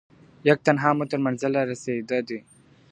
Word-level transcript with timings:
یک 0.49 0.59
تنها 0.65 0.89
مو 0.97 1.05
تر 1.11 1.19
منزله 1.25 1.59
رسېده 1.71 2.19
دي. 2.27 2.39